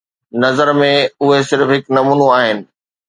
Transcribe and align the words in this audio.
نظر 0.43 0.67
۾، 0.81 0.87
اهي 1.25 1.41
صرف 1.49 1.67
هڪ 1.77 1.83
نمونو 1.99 2.31
آهن 2.39 2.65